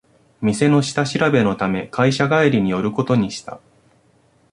[0.41, 3.59] 店の下調べのため会社帰りに寄ることにした